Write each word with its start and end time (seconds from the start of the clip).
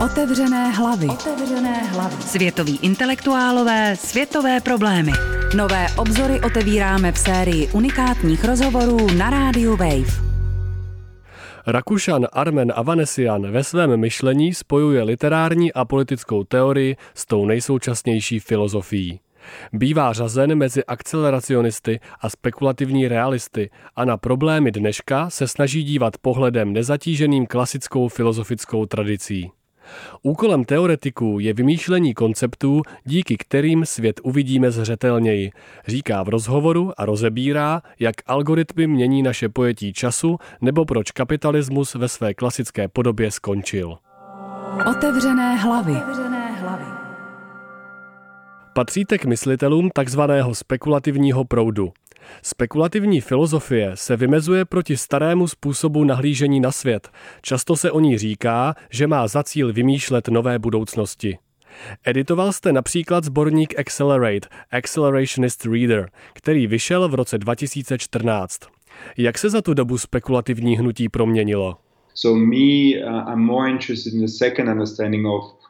Otevřené 0.00 0.70
hlavy. 0.70 1.06
Otevřené 1.06 1.82
hlavy. 1.82 2.22
Světoví 2.22 2.78
intelektuálové, 2.82 3.96
světové 3.96 4.60
problémy. 4.60 5.12
Nové 5.56 5.86
obzory 5.98 6.40
otevíráme 6.40 7.12
v 7.12 7.18
sérii 7.18 7.68
unikátních 7.68 8.44
rozhovorů 8.44 9.06
na 9.18 9.30
rádiu 9.30 9.76
Wave. 9.76 10.24
Rakušan 11.66 12.26
Armen 12.32 12.72
Avanesian 12.76 13.50
ve 13.50 13.64
svém 13.64 13.96
myšlení 13.96 14.54
spojuje 14.54 15.02
literární 15.02 15.72
a 15.72 15.84
politickou 15.84 16.44
teorii 16.44 16.96
s 17.14 17.26
tou 17.26 17.46
nejsoučasnější 17.46 18.40
filozofií. 18.40 19.20
Bývá 19.72 20.12
řazen 20.12 20.54
mezi 20.54 20.84
akceleracionisty 20.84 22.00
a 22.20 22.30
spekulativní 22.30 23.08
realisty 23.08 23.70
a 23.96 24.04
na 24.04 24.16
problémy 24.16 24.70
dneška 24.70 25.30
se 25.30 25.48
snaží 25.48 25.82
dívat 25.82 26.18
pohledem 26.18 26.72
nezatíženým 26.72 27.46
klasickou 27.46 28.08
filozofickou 28.08 28.86
tradicí. 28.86 29.50
Úkolem 30.22 30.64
teoretiků 30.64 31.38
je 31.40 31.54
vymýšlení 31.54 32.14
konceptů, 32.14 32.82
díky 33.04 33.36
kterým 33.36 33.86
svět 33.86 34.20
uvidíme 34.22 34.70
zřetelněji, 34.70 35.50
říká 35.86 36.22
v 36.22 36.28
rozhovoru 36.28 36.92
a 36.96 37.04
rozebírá, 37.04 37.82
jak 37.98 38.14
algoritmy 38.26 38.86
mění 38.86 39.22
naše 39.22 39.48
pojetí 39.48 39.92
času 39.92 40.38
nebo 40.60 40.84
proč 40.84 41.10
kapitalismus 41.10 41.94
ve 41.94 42.08
své 42.08 42.34
klasické 42.34 42.88
podobě 42.88 43.30
skončil. 43.30 43.98
Otevřené 44.90 45.56
hlavy. 45.56 45.92
Otevřené 45.92 46.52
hlavy. 46.52 46.84
Patříte 48.74 49.18
k 49.18 49.24
myslitelům 49.24 49.90
takzvaného 49.94 50.54
spekulativního 50.54 51.44
proudu. 51.44 51.92
Spekulativní 52.42 53.20
filozofie 53.20 53.90
se 53.94 54.16
vymezuje 54.16 54.64
proti 54.64 54.96
starému 54.96 55.48
způsobu 55.48 56.04
nahlížení 56.04 56.60
na 56.60 56.72
svět. 56.72 57.10
Často 57.42 57.76
se 57.76 57.90
o 57.90 58.00
ní 58.00 58.18
říká, 58.18 58.74
že 58.90 59.06
má 59.06 59.28
za 59.28 59.42
cíl 59.42 59.72
vymýšlet 59.72 60.28
nové 60.28 60.58
budoucnosti. 60.58 61.38
Editoval 62.04 62.52
jste 62.52 62.72
například 62.72 63.24
sborník 63.24 63.78
Accelerate, 63.78 64.48
Accelerationist 64.70 65.64
Reader, 65.64 66.10
který 66.32 66.66
vyšel 66.66 67.08
v 67.08 67.14
roce 67.14 67.38
2014. 67.38 68.60
Jak 69.16 69.38
se 69.38 69.50
za 69.50 69.62
tu 69.62 69.74
dobu 69.74 69.98
spekulativní 69.98 70.78
hnutí 70.78 71.08
proměnilo? 71.08 71.76
So 72.14 72.38
me, 72.46 72.56
uh, 72.56 73.32
I'm 73.32 73.40
more 73.40 73.70
interested 73.70 74.14
in 74.14 74.20
the 74.20 74.28
second 74.28 74.68
understanding 74.68 75.26
of 75.26 75.64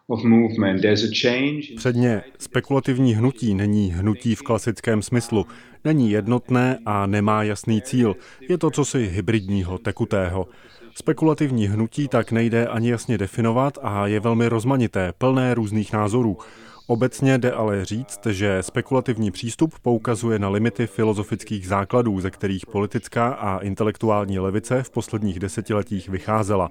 Předně 1.76 2.22
spekulativní 2.38 3.14
hnutí 3.14 3.54
není 3.54 3.92
hnutí 3.92 4.34
v 4.34 4.42
klasickém 4.42 5.02
smyslu. 5.02 5.46
Není 5.84 6.10
jednotné 6.10 6.78
a 6.86 7.06
nemá 7.06 7.42
jasný 7.42 7.82
cíl. 7.82 8.16
Je 8.48 8.58
to 8.58 8.70
cosi 8.70 9.06
hybridního, 9.06 9.78
tekutého. 9.78 10.48
Spekulativní 10.94 11.66
hnutí 11.66 12.08
tak 12.08 12.32
nejde 12.32 12.66
ani 12.66 12.90
jasně 12.90 13.18
definovat 13.18 13.78
a 13.82 14.06
je 14.06 14.20
velmi 14.20 14.48
rozmanité, 14.48 15.12
plné 15.18 15.54
různých 15.54 15.92
názorů. 15.92 16.38
Obecně 16.86 17.38
jde 17.38 17.52
ale 17.52 17.84
říct, 17.84 18.26
že 18.26 18.62
spekulativní 18.62 19.30
přístup 19.30 19.74
poukazuje 19.82 20.38
na 20.38 20.48
limity 20.48 20.86
filozofických 20.86 21.68
základů, 21.68 22.20
ze 22.20 22.30
kterých 22.30 22.66
politická 22.66 23.28
a 23.28 23.58
intelektuální 23.58 24.38
levice 24.38 24.82
v 24.82 24.90
posledních 24.90 25.38
desetiletích 25.38 26.08
vycházela. 26.08 26.70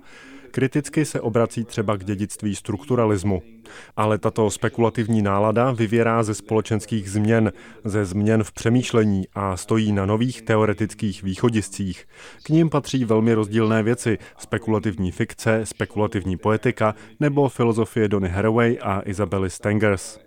Kriticky 0.55 1.05
se 1.05 1.21
obrací 1.21 1.65
třeba 1.65 1.97
k 1.97 2.03
dědictví 2.03 2.55
strukturalismu. 2.55 3.41
Ale 3.97 4.17
tato 4.17 4.49
spekulativní 4.49 5.21
nálada 5.21 5.71
vyvěrá 5.71 6.23
ze 6.23 6.33
společenských 6.33 7.11
změn, 7.11 7.51
ze 7.85 8.05
změn 8.05 8.43
v 8.43 8.51
přemýšlení 8.51 9.23
a 9.33 9.57
stojí 9.57 9.91
na 9.91 10.05
nových 10.05 10.41
teoretických 10.41 11.23
východiscích. 11.23 12.07
K 12.43 12.49
ním 12.49 12.69
patří 12.69 13.05
velmi 13.05 13.33
rozdílné 13.33 13.83
věci, 13.83 14.17
spekulativní 14.37 15.11
fikce, 15.11 15.61
spekulativní 15.63 16.37
poetika 16.37 16.95
nebo 17.19 17.49
filozofie 17.49 18.07
Donny 18.07 18.29
Haraway 18.29 18.77
a 18.81 19.01
Isabely 19.01 19.49
Stengers. 19.49 20.19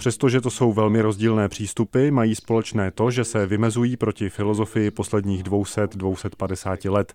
Přestože 0.00 0.40
to 0.40 0.50
jsou 0.50 0.72
velmi 0.72 1.00
rozdílné 1.00 1.48
přístupy, 1.48 2.10
mají 2.10 2.34
společné 2.34 2.90
to, 2.90 3.10
že 3.10 3.24
se 3.24 3.46
vymezují 3.46 3.96
proti 3.96 4.28
filozofii 4.28 4.90
posledních 4.90 5.44
200-250 5.44 6.92
let. 6.92 7.14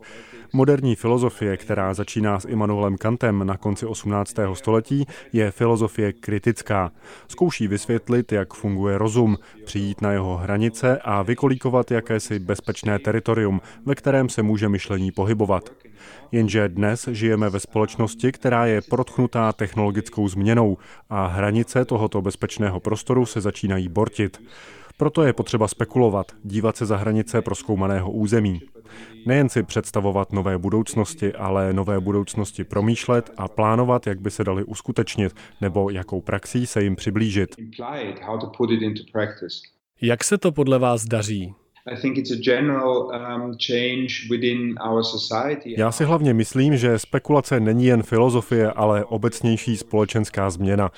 Moderní 0.53 0.96
filozofie, 0.96 1.57
která 1.57 1.94
začíná 1.94 2.40
s 2.40 2.46
Immanuelem 2.46 2.97
Kantem 2.97 3.47
na 3.47 3.57
konci 3.57 3.85
18. 3.85 4.35
století, 4.53 5.06
je 5.34 5.51
filozofie 5.51 6.13
kritická. 6.13 6.91
Zkouší 7.28 7.68
vysvětlit, 7.68 8.31
jak 8.31 8.53
funguje 8.53 8.97
rozum, 8.97 9.38
přijít 9.66 10.02
na 10.02 10.12
jeho 10.12 10.38
hranice 10.38 11.00
a 11.03 11.22
vykolíkovat 11.22 11.91
jakési 11.91 12.40
bezpečné 12.40 13.00
teritorium, 13.00 13.62
ve 13.85 13.96
kterém 13.96 14.29
se 14.29 14.44
může 14.44 14.69
myšlení 14.69 15.12
pohybovat. 15.12 15.69
Jenže 16.31 16.69
dnes 16.69 17.09
žijeme 17.11 17.49
ve 17.49 17.59
společnosti, 17.59 18.31
která 18.31 18.66
je 18.66 18.81
protchnutá 18.81 19.53
technologickou 19.53 20.27
změnou 20.27 20.77
a 21.09 21.27
hranice 21.27 21.85
tohoto 21.85 22.21
bezpečného 22.21 22.79
prostoru 22.79 23.25
se 23.25 23.41
začínají 23.41 23.88
bortit. 23.88 24.41
Proto 24.97 25.23
je 25.23 25.33
potřeba 25.33 25.67
spekulovat, 25.67 26.31
dívat 26.43 26.77
se 26.77 26.85
za 26.85 26.97
hranice 26.97 27.41
proskoumaného 27.41 28.11
území. 28.11 28.61
Nejen 29.25 29.49
si 29.49 29.63
představovat 29.63 30.31
nové 30.31 30.57
budoucnosti, 30.57 31.33
ale 31.33 31.73
nové 31.73 31.99
budoucnosti 31.99 32.63
promýšlet 32.63 33.31
a 33.37 33.47
plánovat, 33.47 34.07
jak 34.07 34.22
by 34.22 34.31
se 34.31 34.43
dali 34.43 34.63
uskutečnit, 34.63 35.35
nebo 35.61 35.89
jakou 35.89 36.22
praxí 36.22 36.67
se 36.67 36.83
jim 36.83 36.95
přiblížit. 36.95 37.55
Jak 40.01 40.23
se 40.23 40.37
to 40.37 40.51
podle 40.51 40.79
vás 40.79 41.05
daří? 41.05 41.53
Já 45.78 45.91
si 45.91 46.03
hlavně 46.03 46.34
myslím, 46.34 46.78
že 46.78 47.00
spekulace 47.00 47.59
není 47.59 47.85
jen 47.85 48.03
filozofie, 48.03 48.72
ale 48.72 49.06
obecnější 49.06 49.78
společenská 49.78 50.50
změna. 50.50 50.91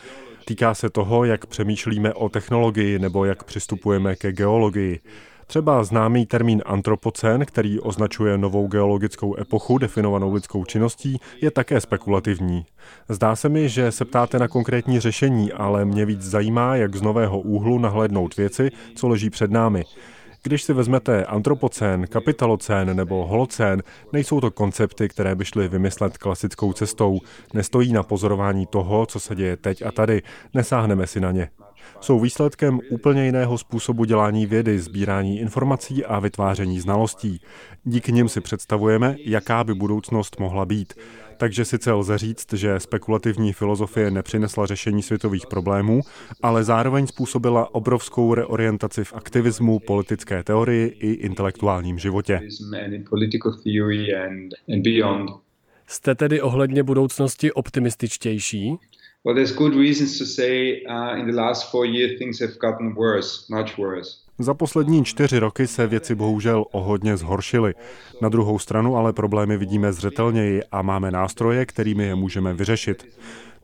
Týká 0.46 0.74
se 0.74 0.90
toho, 0.90 1.26
jak 1.26 1.46
přemýšlíme 1.46 2.14
o 2.14 2.30
technologii 2.30 3.00
nebo 3.00 3.26
jak 3.26 3.44
přistupujeme 3.44 4.16
ke 4.16 4.32
geologii. 4.32 5.00
Třeba 5.48 5.84
známý 5.84 6.26
termín 6.26 6.62
antropocén, 6.66 7.46
který 7.46 7.80
označuje 7.80 8.38
novou 8.38 8.68
geologickou 8.68 9.40
epochu 9.40 9.78
definovanou 9.78 10.34
lidskou 10.34 10.66
činností, 10.66 11.18
je 11.42 11.52
také 11.52 11.82
spekulativní. 11.82 12.66
Zdá 13.10 13.36
se 13.36 13.50
mi, 13.50 13.70
že 13.70 13.92
se 13.92 14.06
ptáte 14.06 14.40
na 14.40 14.48
konkrétní 14.48 15.00
řešení, 15.00 15.52
ale 15.52 15.86
mě 15.86 16.06
víc 16.06 16.22
zajímá, 16.22 16.76
jak 16.76 16.96
z 16.96 17.02
nového 17.02 17.40
úhlu 17.40 17.80
nahlédnout 17.80 18.38
věci, 18.38 18.72
co 18.96 19.08
leží 19.08 19.30
před 19.30 19.52
námi. 19.52 19.84
Když 20.44 20.64
si 20.64 20.74
vezmete 20.74 21.26
antropocén, 21.26 22.08
kapitalocén 22.08 22.96
nebo 22.98 23.26
holocén, 23.26 23.84
nejsou 24.14 24.42
to 24.42 24.52
koncepty, 24.52 25.10
které 25.10 25.36
by 25.36 25.46
šly 25.46 25.68
vymyslet 25.68 26.18
klasickou 26.18 26.74
cestou. 26.74 27.20
Nestojí 27.54 27.94
na 27.94 28.04
pozorování 28.04 28.66
toho, 28.66 29.06
co 29.06 29.20
se 29.20 29.36
děje 29.36 29.58
teď 29.58 29.82
a 29.86 29.92
tady. 29.92 30.22
Nesáhneme 30.54 31.08
si 31.08 31.20
na 31.20 31.32
ně. 31.32 31.50
Jsou 32.02 32.20
výsledkem 32.20 32.80
úplně 32.90 33.26
jiného 33.26 33.58
způsobu 33.58 34.06
dělání 34.06 34.46
vědy, 34.46 34.80
sbírání 34.80 35.40
informací 35.40 36.06
a 36.06 36.20
vytváření 36.20 36.80
znalostí. 36.80 37.42
Díky 37.84 38.12
nim 38.12 38.30
si 38.30 38.42
představujeme, 38.42 39.16
jaká 39.26 39.64
by 39.64 39.74
budoucnost 39.74 40.40
mohla 40.40 40.66
být. 40.66 40.94
Takže 41.38 41.66
sice 41.66 41.92
lze 41.92 42.18
říct, 42.18 42.54
že 42.54 42.80
spekulativní 42.80 43.54
filozofie 43.54 44.12
nepřinesla 44.12 44.66
řešení 44.66 45.04
světových 45.04 45.48
problémů, 45.48 46.02
ale 46.42 46.64
zároveň 46.64 47.08
způsobila 47.08 47.76
obrovskou 47.76 48.34
reorientaci 48.34 49.04
v 49.04 49.14
aktivismu, 49.14 49.80
politické 49.80 50.44
teorii 50.44 50.88
i 50.88 51.12
intelektuálním 51.12 52.00
životě. 52.00 52.42
Jste 55.88 56.16
tedy 56.16 56.42
ohledně 56.42 56.84
budoucnosti 56.84 57.52
optimističtější? 57.52 58.78
Well, 59.26 59.36
there's 59.36 59.54
good 59.54 59.76
reasons 59.76 60.18
to 60.18 60.26
say 60.26 60.82
uh, 60.90 61.20
in 61.20 61.26
the 61.26 61.36
last 61.36 61.72
four 61.72 61.86
years 61.86 62.18
things 62.18 62.42
have 62.42 62.54
gotten 62.54 62.94
worse, 62.96 63.46
much 63.50 63.78
worse. 63.78 64.27
Za 64.40 64.54
poslední 64.54 65.06
čtyři 65.06 65.40
roky 65.40 65.68
se 65.68 65.88
věci 65.88 66.16
bohužel 66.16 66.66
o 66.72 66.82
hodně 66.82 67.18
zhoršily. 67.18 67.74
Na 68.22 68.30
druhou 68.30 68.60
stranu 68.60 68.98
ale 68.98 69.14
problémy 69.14 69.58
vidíme 69.58 69.94
zřetelněji 69.94 70.64
a 70.72 70.82
máme 70.82 71.12
nástroje, 71.12 71.66
kterými 71.66 72.04
je 72.04 72.16
můžeme 72.16 72.54
vyřešit. 72.54 73.08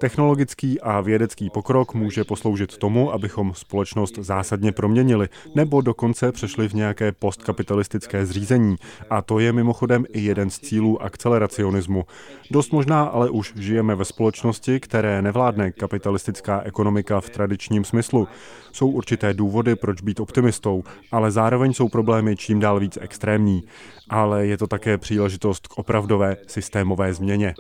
Technologický 0.04 0.82
a 0.82 1.02
vědecký 1.02 1.50
pokrok 1.50 1.94
může 1.94 2.24
posloužit 2.24 2.78
tomu, 2.78 3.14
abychom 3.14 3.54
společnost 3.54 4.18
zásadně 4.18 4.72
proměnili, 4.72 5.30
nebo 5.56 5.82
dokonce 5.82 6.32
přešli 6.32 6.68
v 6.68 6.74
nějaké 6.74 7.12
postkapitalistické 7.12 8.26
zřízení. 8.26 8.76
A 9.10 9.22
to 9.22 9.40
je 9.40 9.54
mimochodem 9.54 10.06
i 10.10 10.22
jeden 10.22 10.50
z 10.50 10.60
cílů 10.60 11.02
akceleracionismu. 11.02 12.06
Dost 12.52 12.72
možná 12.72 13.04
ale 13.04 13.30
už 13.30 13.54
žijeme 13.56 13.96
ve 13.96 14.06
společnosti, 14.06 14.80
které 14.80 15.22
nevládne 15.22 15.72
kapitalistická 15.72 16.62
ekonomika 16.62 17.22
v 17.22 17.30
tradičním 17.30 17.86
smyslu. 17.86 18.28
Jsou 18.72 18.90
určité 18.90 19.34
důvody, 19.34 19.76
proč 19.76 20.02
být 20.02 20.20
optimistou, 20.20 20.84
ale 21.12 21.32
zároveň 21.32 21.74
jsou 21.74 21.90
problémy 21.90 22.36
čím 22.36 22.60
dál 22.60 22.80
víc 22.80 22.98
extrémní. 23.02 23.64
Ale 24.10 24.46
je 24.48 24.58
to 24.58 24.68
také 24.68 24.98
příležitost 24.98 25.68
k 25.68 25.78
opravdové 25.78 26.38
systémové 26.48 27.14
změně. 27.14 27.54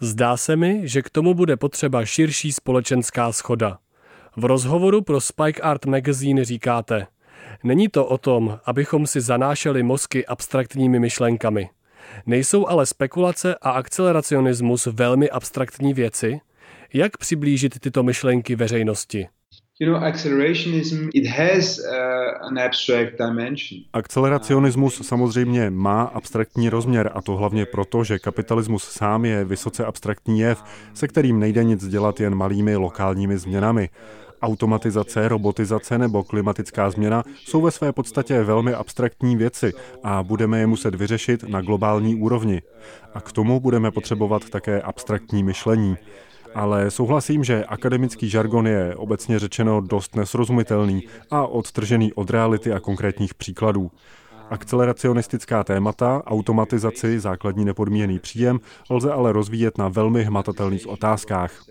Zdá 0.00 0.36
se 0.36 0.56
mi, 0.56 0.80
že 0.84 1.02
k 1.02 1.10
tomu 1.10 1.34
bude 1.34 1.56
potřeba 1.56 2.04
širší 2.04 2.52
společenská 2.52 3.32
schoda. 3.32 3.78
V 4.36 4.44
rozhovoru 4.44 5.02
pro 5.02 5.20
Spike 5.20 5.62
Art 5.62 5.86
Magazine 5.86 6.44
říkáte, 6.44 7.06
není 7.64 7.88
to 7.88 8.06
o 8.06 8.18
tom, 8.18 8.58
abychom 8.64 9.06
si 9.06 9.20
zanášeli 9.20 9.82
mozky 9.82 10.26
abstraktními 10.26 10.98
myšlenkami. 10.98 11.68
Nejsou 12.26 12.66
ale 12.66 12.86
spekulace 12.86 13.54
a 13.62 13.70
akceleracionismus 13.70 14.86
velmi 14.86 15.30
abstraktní 15.30 15.94
věci? 15.94 16.40
Jak 16.92 17.16
přiblížit 17.16 17.78
tyto 17.78 18.02
myšlenky 18.02 18.56
veřejnosti? 18.56 19.28
Uh. 19.82 21.48
Akceleracionismus 23.92 25.06
samozřejmě 25.06 25.70
má 25.70 26.02
abstraktní 26.02 26.68
rozměr 26.68 27.10
a 27.14 27.22
to 27.22 27.36
hlavně 27.36 27.66
proto, 27.66 28.04
že 28.04 28.18
kapitalismus 28.18 28.84
sám 28.84 29.24
je 29.24 29.44
vysoce 29.44 29.84
abstraktní 29.84 30.40
jev, 30.40 30.64
se 30.94 31.08
kterým 31.08 31.38
nejde 31.38 31.64
nic 31.64 31.88
dělat 31.88 32.20
jen 32.20 32.34
malými 32.34 32.76
lokálními 32.76 33.38
změnami. 33.38 33.88
Automatizace, 34.42 35.28
robotizace 35.28 35.98
nebo 35.98 36.24
klimatická 36.24 36.90
změna 36.90 37.22
jsou 37.44 37.60
ve 37.60 37.70
své 37.70 37.92
podstatě 37.92 38.42
velmi 38.42 38.74
abstraktní 38.74 39.36
věci 39.36 39.72
a 40.02 40.22
budeme 40.22 40.58
je 40.58 40.66
muset 40.66 40.94
vyřešit 40.94 41.42
na 41.42 41.60
globální 41.60 42.14
úrovni. 42.14 42.62
A 43.14 43.20
k 43.20 43.32
tomu 43.32 43.60
budeme 43.60 43.90
potřebovat 43.90 44.50
také 44.50 44.82
abstraktní 44.82 45.42
myšlení 45.42 45.96
ale 46.54 46.90
souhlasím, 46.90 47.44
že 47.44 47.64
akademický 47.64 48.28
žargon 48.28 48.66
je 48.66 48.94
obecně 48.96 49.38
řečeno 49.38 49.80
dost 49.80 50.16
nesrozumitelný 50.16 51.02
a 51.30 51.46
odtržený 51.46 52.12
od 52.12 52.30
reality 52.30 52.72
a 52.72 52.80
konkrétních 52.80 53.34
příkladů. 53.34 53.90
Akceleracionistická 54.50 55.64
témata, 55.64 56.22
automatizaci, 56.26 57.20
základní 57.20 57.64
nepodmíněný 57.64 58.18
příjem 58.18 58.60
lze 58.90 59.12
ale 59.12 59.32
rozvíjet 59.32 59.78
na 59.78 59.88
velmi 59.88 60.24
hmatatelných 60.24 60.86
otázkách. 60.86 61.64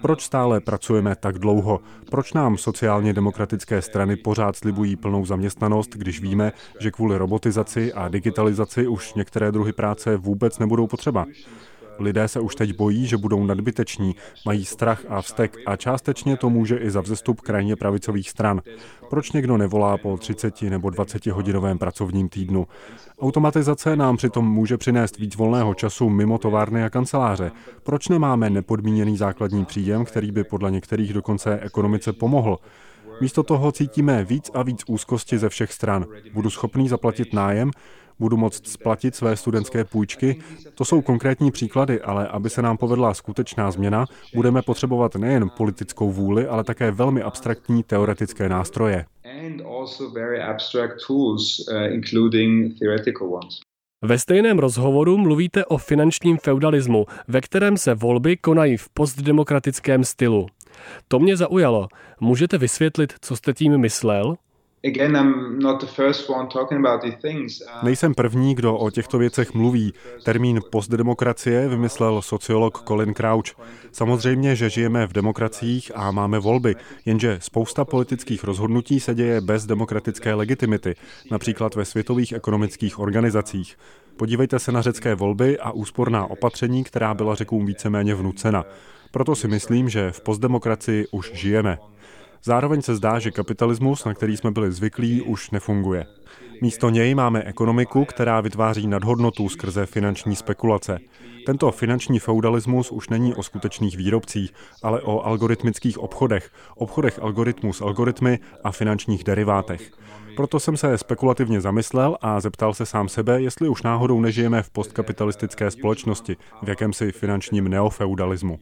Proč 0.00 0.22
stále 0.22 0.60
pracujeme 0.60 1.16
tak 1.16 1.38
dlouho? 1.38 1.80
Proč 2.10 2.32
nám 2.32 2.58
sociálně 2.58 3.12
demokratické 3.12 3.82
strany 3.82 4.16
pořád 4.16 4.56
slibují 4.56 4.96
plnou 4.96 5.26
zaměstnanost, 5.26 5.90
když 5.90 6.20
víme, 6.20 6.52
že 6.80 6.90
kvůli 6.90 7.16
robotizaci 7.18 7.92
a 7.92 8.08
digitalizaci 8.08 8.86
už 8.86 9.14
některé 9.14 9.52
druhy 9.52 9.72
práce 9.72 10.16
vůbec 10.16 10.58
nebudou 10.58 10.86
potřeba? 10.86 11.26
Lidé 11.98 12.28
se 12.28 12.40
už 12.40 12.54
teď 12.54 12.76
bojí, 12.76 13.06
že 13.06 13.16
budou 13.16 13.44
nadbyteční, 13.44 14.16
mají 14.46 14.64
strach 14.64 15.02
a 15.08 15.22
vztek 15.22 15.56
a 15.66 15.76
částečně 15.76 16.36
to 16.36 16.50
může 16.50 16.76
i 16.76 16.90
za 16.90 17.00
vzestup 17.00 17.40
krajně 17.40 17.76
pravicových 17.76 18.30
stran. 18.30 18.62
Proč 19.10 19.32
někdo 19.32 19.56
nevolá 19.56 19.98
po 19.98 20.16
30 20.16 20.62
nebo 20.62 20.90
20 20.90 21.26
hodinovém 21.26 21.78
pracovním 21.78 22.28
týdnu? 22.28 22.66
Automatizace 23.20 23.96
nám 23.96 24.16
přitom 24.16 24.48
může 24.52 24.76
přinést 24.76 25.18
víc 25.18 25.36
volného 25.36 25.74
času 25.74 26.08
mimo 26.08 26.38
továrny 26.38 26.84
a 26.84 26.90
kanceláře. 26.90 27.52
Proč 27.82 28.08
nemáme 28.08 28.50
nepodmíněný 28.50 29.16
základní 29.16 29.64
příjem, 29.64 30.04
který 30.04 30.32
by 30.32 30.44
podle 30.44 30.70
některých 30.70 31.12
dokonce 31.12 31.60
ekonomice 31.60 32.12
pomohl? 32.12 32.58
Místo 33.20 33.42
toho 33.42 33.72
cítíme 33.72 34.24
víc 34.24 34.50
a 34.54 34.62
víc 34.62 34.82
úzkosti 34.86 35.38
ze 35.38 35.48
všech 35.48 35.72
stran. 35.72 36.06
Budu 36.34 36.50
schopný 36.50 36.88
zaplatit 36.88 37.32
nájem, 37.32 37.70
budu 38.18 38.36
moct 38.36 38.66
splatit 38.66 39.14
své 39.14 39.36
studentské 39.36 39.84
půjčky. 39.84 40.36
To 40.74 40.84
jsou 40.84 41.02
konkrétní 41.02 41.50
příklady, 41.50 42.00
ale 42.00 42.28
aby 42.28 42.50
se 42.50 42.62
nám 42.62 42.76
povedla 42.76 43.14
skutečná 43.14 43.70
změna, 43.70 44.06
budeme 44.34 44.62
potřebovat 44.62 45.14
nejen 45.14 45.50
politickou 45.56 46.12
vůli, 46.12 46.46
ale 46.46 46.64
také 46.64 46.90
velmi 46.90 47.22
abstraktní 47.22 47.82
teoretické 47.82 48.48
nástroje. 48.48 49.04
Uh, 49.24 49.70
Ve 54.02 54.18
stejném 54.18 54.58
rozhovoru 54.58 55.18
mluvíte 55.18 55.64
o 55.64 55.78
finančním 55.78 56.38
feudalismu, 56.38 57.06
ve 57.28 57.40
kterém 57.40 57.76
se 57.76 57.94
volby 57.94 58.36
konají 58.36 58.76
v 58.76 58.88
postdemokratickém 58.88 60.04
stylu. 60.04 60.46
To 61.08 61.18
mě 61.18 61.36
zaujalo. 61.36 61.88
Můžete 62.20 62.58
vysvětlit, 62.58 63.12
co 63.20 63.36
jste 63.36 63.52
tím 63.52 63.78
myslel? 63.78 64.36
Nejsem 67.82 68.14
první, 68.14 68.54
kdo 68.54 68.76
o 68.76 68.90
těchto 68.90 69.18
věcech 69.18 69.54
mluví. 69.54 69.94
Termín 70.24 70.60
postdemokracie 70.70 71.68
vymyslel 71.68 72.22
sociolog 72.22 72.82
Colin 72.88 73.14
Crouch. 73.14 73.44
Samozřejmě, 73.92 74.56
že 74.56 74.70
žijeme 74.70 75.06
v 75.06 75.12
demokraciích 75.12 75.92
a 75.94 76.10
máme 76.10 76.38
volby, 76.38 76.76
jenže 77.04 77.38
spousta 77.40 77.84
politických 77.84 78.44
rozhodnutí 78.44 79.00
se 79.00 79.14
děje 79.14 79.40
bez 79.40 79.66
demokratické 79.66 80.34
legitimity, 80.34 80.94
například 81.30 81.74
ve 81.74 81.84
světových 81.84 82.32
ekonomických 82.32 82.98
organizacích. 82.98 83.78
Podívejte 84.16 84.58
se 84.58 84.72
na 84.72 84.82
řecké 84.82 85.14
volby 85.14 85.58
a 85.58 85.70
úsporná 85.70 86.26
opatření, 86.26 86.84
která 86.84 87.14
byla 87.14 87.34
řekům 87.34 87.66
víceméně 87.66 88.14
vnucena. 88.14 88.64
Proto 89.10 89.34
si 89.34 89.48
myslím, 89.48 89.88
že 89.88 90.10
v 90.10 90.20
postdemokracii 90.20 91.06
už 91.10 91.30
žijeme. 91.34 91.78
Zároveň 92.46 92.82
se 92.82 92.94
zdá, 92.96 93.18
že 93.18 93.30
kapitalismus, 93.30 94.04
na 94.04 94.14
který 94.14 94.36
jsme 94.36 94.50
byli 94.50 94.72
zvyklí, 94.72 95.22
už 95.22 95.50
nefunguje. 95.50 96.06
Místo 96.62 96.90
něj 96.90 97.14
máme 97.14 97.42
ekonomiku, 97.42 98.04
která 98.04 98.40
vytváří 98.40 98.86
nadhodnotu 98.86 99.48
skrze 99.48 99.86
finanční 99.86 100.36
spekulace. 100.36 100.98
Tento 101.46 101.70
finanční 101.70 102.18
feudalismus 102.18 102.90
už 102.90 103.08
není 103.08 103.34
o 103.34 103.42
skutečných 103.42 103.96
výrobcích, 103.96 104.52
ale 104.82 105.00
o 105.00 105.26
algoritmických 105.26 105.98
obchodech, 105.98 106.50
obchodech 106.76 107.18
algoritmů 107.22 107.72
s 107.72 107.80
algoritmy 107.80 108.38
a 108.64 108.72
finančních 108.72 109.24
derivátech. 109.24 109.90
Proto 110.36 110.60
jsem 110.60 110.76
se 110.76 110.98
spekulativně 110.98 111.60
zamyslel 111.60 112.16
a 112.20 112.40
zeptal 112.40 112.74
se 112.74 112.86
sám 112.86 113.08
sebe, 113.08 113.42
jestli 113.42 113.68
už 113.68 113.82
náhodou 113.82 114.20
nežijeme 114.20 114.62
v 114.62 114.70
postkapitalistické 114.70 115.70
společnosti, 115.70 116.36
v 116.62 116.68
jakémsi 116.68 117.12
finančním 117.12 117.68
neofeudalismu. 117.68 118.58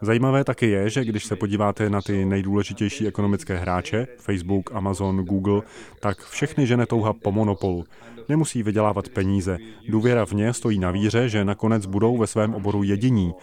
Zajímavé 0.00 0.44
taky 0.44 0.70
je, 0.70 0.90
že 0.90 1.04
když 1.04 1.24
se 1.24 1.36
podíváte 1.36 1.90
na 1.90 2.02
ty 2.02 2.24
nejdůležitější 2.24 3.06
ekonomické 3.06 3.56
hráče, 3.56 4.06
Facebook, 4.18 4.70
Amazon, 4.72 5.16
Google, 5.24 5.62
tak 6.00 6.24
všechny 6.24 6.66
žene 6.66 6.86
touha 6.86 7.12
po 7.12 7.32
monopolu. 7.32 7.84
Nemusí 8.28 8.62
vydělávat 8.62 9.08
peníze. 9.08 9.58
Důvěra 9.88 10.26
v 10.26 10.32
ně 10.32 10.52
stojí 10.52 10.78
na 10.78 10.90
víře, 10.90 11.28
že 11.28 11.44
nakonec 11.44 11.86
budou 11.86 12.18
ve 12.18 12.26
svém 12.26 12.54
oboru 12.54 12.82
jediní. 12.82 13.34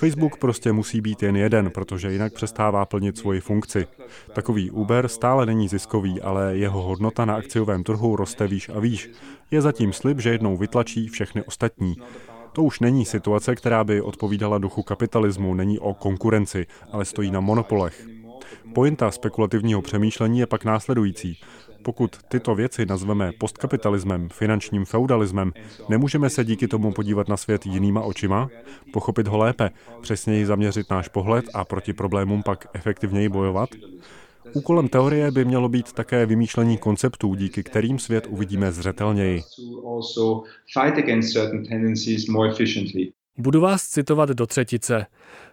Facebook 0.00 0.36
prostě 0.36 0.72
musí 0.72 1.00
být 1.00 1.22
jen 1.22 1.36
jeden, 1.36 1.70
protože 1.70 2.12
jinak 2.12 2.32
přestává 2.32 2.86
plnit 2.86 3.18
svoji 3.18 3.40
funkci. 3.40 3.86
Takový 4.32 4.70
Uber 4.70 5.08
stále 5.08 5.46
není 5.46 5.68
ziskový, 5.68 6.20
ale 6.20 6.56
jeho 6.56 6.82
hodnota 6.82 7.24
na 7.24 7.34
akciovém 7.34 7.84
trhu 7.84 8.16
roste 8.16 8.46
výš 8.46 8.68
a 8.68 8.80
výš. 8.80 9.10
Je 9.50 9.60
zatím 9.60 9.92
slib, 9.92 10.20
že 10.20 10.30
jednou 10.30 10.56
vytlačí 10.56 11.08
všechny 11.08 11.42
ostatní. 11.42 11.96
To 12.52 12.62
už 12.62 12.80
není 12.80 13.04
situace, 13.04 13.54
která 13.54 13.84
by 13.84 14.00
odpovídala 14.00 14.58
duchu 14.58 14.82
kapitalismu, 14.82 15.54
není 15.54 15.78
o 15.78 15.94
konkurenci, 15.94 16.66
ale 16.92 17.04
stojí 17.04 17.30
na 17.30 17.40
monopolech. 17.40 18.06
Pointa 18.74 19.10
spekulativního 19.10 19.82
přemýšlení 19.82 20.38
je 20.38 20.46
pak 20.46 20.64
následující. 20.64 21.40
Pokud 21.82 22.16
tyto 22.28 22.54
věci 22.54 22.86
nazveme 22.86 23.32
postkapitalismem, 23.38 24.28
finančním 24.28 24.84
feudalismem, 24.84 25.52
nemůžeme 25.88 26.30
se 26.30 26.44
díky 26.44 26.68
tomu 26.68 26.92
podívat 26.92 27.28
na 27.28 27.36
svět 27.36 27.66
jinýma 27.66 28.00
očima, 28.00 28.48
pochopit 28.92 29.28
ho 29.28 29.38
lépe, 29.38 29.70
přesněji 30.00 30.46
zaměřit 30.46 30.90
náš 30.90 31.08
pohled 31.08 31.44
a 31.54 31.64
proti 31.64 31.92
problémům 31.92 32.42
pak 32.42 32.66
efektivněji 32.72 33.28
bojovat? 33.28 33.68
Úkolem 34.52 34.88
teorie 34.88 35.30
by 35.30 35.44
mělo 35.44 35.68
být 35.68 35.92
také 35.92 36.26
vymýšlení 36.26 36.78
konceptů, 36.78 37.34
díky 37.34 37.62
kterým 37.62 37.98
svět 37.98 38.26
uvidíme 38.30 38.72
zřetelněji. 38.72 39.42
Budu 43.38 43.60
vás 43.60 43.88
citovat 43.88 44.28
do 44.28 44.46
třetice. 44.46 45.06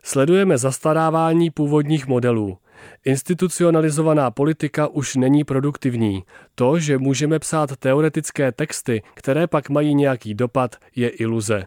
Sledujeme 0.03 0.57
zastarávání 0.57 1.51
původních 1.51 2.07
modelů. 2.07 2.57
Institucionalizovaná 3.05 4.31
politika 4.31 4.87
už 4.87 5.15
není 5.15 5.43
produktivní. 5.43 6.23
To, 6.55 6.79
že 6.79 6.97
můžeme 6.97 7.39
psát 7.39 7.77
teoretické 7.77 8.51
texty, 8.51 9.01
které 9.13 9.47
pak 9.47 9.69
mají 9.69 9.95
nějaký 9.95 10.33
dopad, 10.33 10.75
je 10.95 11.09
iluze. 11.09 11.65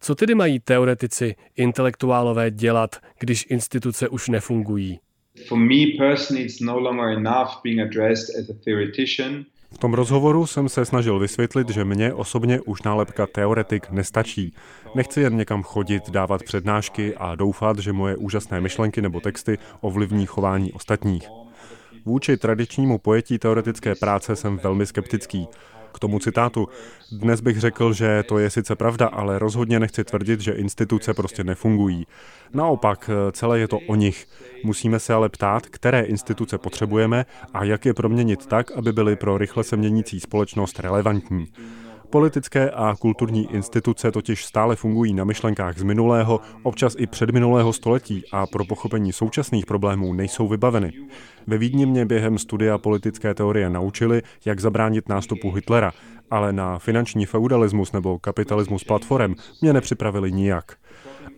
Co 0.00 0.14
tedy 0.14 0.34
mají 0.34 0.60
teoretici, 0.60 1.34
intelektuálové 1.56 2.50
dělat, 2.50 2.96
když 3.18 3.46
instituce 3.50 4.08
už 4.08 4.28
nefungují? 4.28 5.00
For 5.46 5.58
me 5.58 5.86
personally, 5.98 6.44
it's 6.44 6.60
no 6.60 6.78
longer 6.78 7.08
enough 7.08 7.62
being 7.64 7.80
addressed 7.80 8.36
as 8.36 8.50
a 8.50 8.54
theoretician. 8.64 9.44
V 9.72 9.78
tom 9.78 9.94
rozhovoru 9.94 10.46
jsem 10.46 10.68
se 10.68 10.84
snažil 10.84 11.18
vysvětlit, 11.18 11.68
že 11.68 11.84
mně 11.84 12.12
osobně 12.12 12.60
už 12.60 12.82
nálepka 12.82 13.26
teoretik 13.26 13.90
nestačí. 13.90 14.54
Nechci 14.94 15.20
jen 15.20 15.36
někam 15.36 15.62
chodit, 15.62 16.10
dávat 16.10 16.42
přednášky 16.42 17.14
a 17.16 17.34
doufat, 17.34 17.78
že 17.78 17.92
moje 17.92 18.16
úžasné 18.16 18.60
myšlenky 18.60 19.02
nebo 19.02 19.20
texty 19.20 19.58
ovlivní 19.80 20.26
chování 20.26 20.72
ostatních. 20.72 21.28
Vůči 22.04 22.36
tradičnímu 22.36 22.98
pojetí 22.98 23.38
teoretické 23.38 23.94
práce 23.94 24.36
jsem 24.36 24.58
velmi 24.58 24.86
skeptický. 24.86 25.46
K 25.94 25.98
tomu 25.98 26.18
citátu. 26.18 26.68
Dnes 27.12 27.40
bych 27.40 27.60
řekl, 27.60 27.92
že 27.92 28.22
to 28.22 28.38
je 28.38 28.50
sice 28.50 28.76
pravda, 28.76 29.06
ale 29.06 29.38
rozhodně 29.38 29.80
nechci 29.80 30.04
tvrdit, 30.04 30.40
že 30.40 30.52
instituce 30.52 31.14
prostě 31.14 31.44
nefungují. 31.44 32.06
Naopak, 32.54 33.10
celé 33.32 33.58
je 33.58 33.68
to 33.68 33.78
o 33.78 33.94
nich. 33.94 34.26
Musíme 34.64 34.98
se 34.98 35.14
ale 35.14 35.28
ptát, 35.28 35.66
které 35.66 36.00
instituce 36.00 36.58
potřebujeme 36.58 37.26
a 37.54 37.64
jak 37.64 37.86
je 37.86 37.94
proměnit 37.94 38.46
tak, 38.46 38.70
aby 38.70 38.92
byly 38.92 39.16
pro 39.16 39.38
rychle 39.38 39.64
se 39.64 39.76
měnící 39.76 40.20
společnost 40.20 40.80
relevantní. 40.80 41.46
Politické 42.10 42.70
a 42.70 42.94
kulturní 42.98 43.54
instituce 43.54 44.12
totiž 44.12 44.44
stále 44.44 44.76
fungují 44.76 45.14
na 45.14 45.24
myšlenkách 45.24 45.78
z 45.78 45.82
minulého, 45.82 46.40
občas 46.62 46.96
i 46.98 47.06
předminulého 47.06 47.72
století 47.72 48.24
a 48.32 48.46
pro 48.46 48.64
pochopení 48.64 49.12
současných 49.12 49.66
problémů 49.66 50.12
nejsou 50.12 50.48
vybaveny. 50.48 50.92
Ve 51.46 51.58
Vídni 51.58 51.86
mě 51.86 52.06
během 52.06 52.38
studia 52.38 52.78
politické 52.78 53.34
teorie 53.34 53.70
naučili, 53.70 54.22
jak 54.44 54.60
zabránit 54.60 55.08
nástupu 55.08 55.52
Hitlera 55.52 55.92
ale 56.30 56.52
na 56.52 56.78
finanční 56.78 57.26
feudalismus 57.26 57.92
nebo 57.92 58.18
kapitalismus 58.18 58.84
platform 58.84 59.34
mě 59.60 59.72
nepřipravili 59.72 60.32
nijak. 60.32 60.76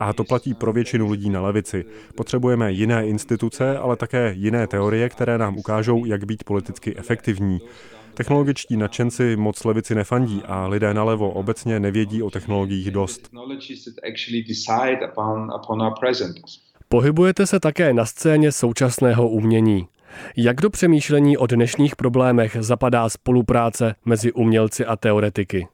A 0.00 0.12
to 0.12 0.25
platí 0.25 0.55
pro 0.55 0.73
většinu 0.73 1.11
lidí 1.11 1.31
na 1.31 1.41
levici. 1.41 1.85
Potřebujeme 2.15 2.73
jiné 2.73 3.07
instituce, 3.07 3.79
ale 3.79 3.97
také 3.97 4.33
jiné 4.37 4.67
teorie, 4.67 5.09
které 5.09 5.39
nám 5.39 5.57
ukážou, 5.57 6.05
jak 6.05 6.25
být 6.25 6.45
politicky 6.45 6.97
efektivní. 6.97 7.61
Technologičtí 8.14 8.76
nadšenci 8.76 9.37
moc 9.37 9.64
levici 9.64 9.95
nefandí 9.95 10.43
a 10.47 10.67
lidé 10.67 10.95
nalevo 10.95 11.31
obecně 11.31 11.81
nevědí 11.81 12.23
o 12.23 12.31
technologiích 12.31 12.90
dost. 12.90 13.31
Pohybujete 16.88 17.47
se 17.47 17.61
také 17.61 17.93
na 17.93 18.07
scéně 18.07 18.52
současného 18.52 19.29
umění. 19.29 19.87
Jak 20.37 20.57
do 20.57 20.71
přemýšlení 20.71 21.37
o 21.37 21.47
dnešních 21.47 21.97
problémech 21.97 22.57
zapadá 22.61 23.09
spolupráce 23.09 23.95
mezi 24.05 24.33
umělci 24.33 24.87
a 24.87 24.97
teoretiky? 24.97 25.69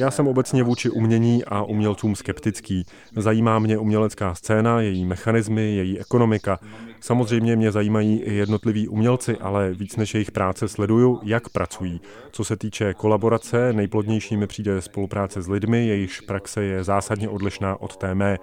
Já 0.00 0.10
jsem 0.10 0.28
obecně 0.28 0.62
vůči 0.62 0.90
umění 0.90 1.44
a 1.44 1.62
umělcům 1.62 2.16
skeptický. 2.16 2.84
Zajímá 3.16 3.58
mě 3.58 3.78
umělecká 3.78 4.34
scéna, 4.34 4.80
její 4.80 5.04
mechanismy, 5.04 5.62
její 5.62 6.00
ekonomika. 6.00 6.58
Samozřejmě 7.00 7.56
mě 7.56 7.72
zajímají 7.72 8.20
i 8.20 8.34
jednotliví 8.34 8.88
umělci, 8.88 9.36
ale 9.36 9.72
víc 9.72 9.96
než 9.96 10.14
jejich 10.14 10.30
práce 10.30 10.68
sleduju, 10.68 11.20
jak 11.22 11.48
pracují. 11.48 12.00
Co 12.32 12.44
se 12.44 12.56
týče 12.56 12.94
kolaborace, 12.94 13.72
nejplodnější 13.72 14.36
mi 14.36 14.46
přijde 14.46 14.82
spolupráce 14.82 15.42
s 15.42 15.48
lidmi, 15.48 15.86
jejichž 15.86 16.20
praxe 16.20 16.62
je 16.62 16.84
zásadně 16.84 17.28
odlišná 17.28 17.80
od 17.80 17.96
té 17.96 18.14
mé. 18.14 18.38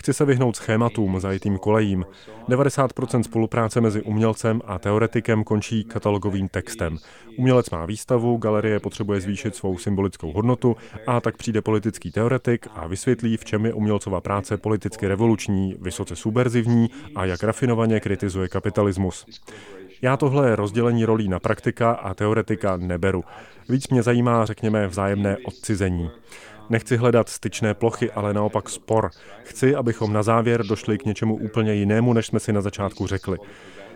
Chci 0.00 0.12
se 0.12 0.24
vyhnout 0.24 0.56
schématům, 0.56 1.20
zajitým 1.20 1.58
kolejím. 1.58 2.06
90% 2.48 3.22
spolupráce 3.22 3.80
mezi 3.80 4.02
umělcem 4.02 4.60
a 4.64 4.78
teoretikem 4.78 5.44
končí 5.44 5.84
katalogovým 5.84 6.48
textem. 6.48 6.98
Umělec 7.38 7.70
má 7.70 7.86
výstavu, 7.86 8.36
galerie 8.36 8.80
potřebuje 8.80 9.20
zvýšit 9.20 9.56
svou 9.56 9.78
symbolickou 9.78 10.32
hodnotu 10.32 10.76
a 11.06 11.20
tak 11.20 11.36
přijde 11.36 11.62
politický 11.62 12.10
teoretik 12.10 12.66
a 12.74 12.86
vysvětlí, 12.86 13.36
v 13.36 13.44
čem 13.44 13.66
je 13.66 13.74
umělcová 13.74 14.20
práce 14.20 14.56
politicky 14.56 15.08
revoluční, 15.08 15.76
vysoce 15.80 16.16
subverzivní 16.16 16.90
a 17.14 17.24
jak 17.24 17.42
rafinovaně 17.42 18.00
kritizuje 18.00 18.48
kapitalismus. 18.48 19.26
Já 20.02 20.16
tohle 20.16 20.56
rozdělení 20.56 21.04
rolí 21.04 21.28
na 21.28 21.40
praktika 21.40 21.90
a 21.92 22.14
teoretika 22.14 22.76
neberu. 22.76 23.24
Víc 23.68 23.88
mě 23.88 24.02
zajímá, 24.02 24.44
řekněme, 24.44 24.86
vzájemné 24.86 25.36
odcizení. 25.44 26.10
Nechci 26.70 26.96
hledat 26.96 27.28
styčné 27.28 27.74
plochy, 27.74 28.10
ale 28.10 28.34
naopak 28.34 28.68
spor. 28.68 29.10
Chci, 29.44 29.74
abychom 29.74 30.12
na 30.12 30.22
závěr 30.22 30.66
došli 30.66 30.98
k 30.98 31.04
něčemu 31.04 31.36
úplně 31.36 31.74
jinému, 31.74 32.12
než 32.12 32.26
jsme 32.26 32.40
si 32.40 32.52
na 32.52 32.60
začátku 32.60 33.06
řekli. 33.06 33.38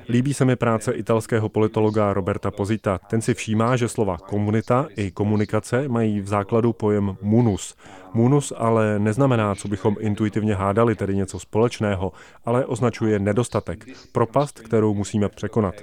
Líbí 0.08 0.34
se 0.34 0.44
mi 0.44 0.56
práce 0.56 0.92
italského 0.92 1.48
politologa 1.48 2.12
Roberta 2.12 2.50
Pozita. 2.50 2.98
Ten 2.98 3.22
si 3.22 3.34
všímá, 3.34 3.76
že 3.76 3.88
slova 3.88 4.18
komunita 4.18 4.86
i 4.96 5.10
komunikace 5.10 5.88
mají 5.88 6.20
v 6.20 6.28
základu 6.28 6.72
pojem 6.72 7.16
munus. 7.22 7.76
Munus 8.14 8.52
ale 8.56 8.98
neznamená, 8.98 9.54
co 9.54 9.68
bychom 9.68 9.96
intuitivně 10.00 10.54
hádali, 10.54 10.94
tedy 10.94 11.16
něco 11.16 11.38
společného, 11.38 12.12
ale 12.44 12.66
označuje 12.66 13.18
nedostatek, 13.18 13.84
propast, 14.12 14.60
kterou 14.60 14.94
musíme 14.94 15.28
překonat. 15.28 15.74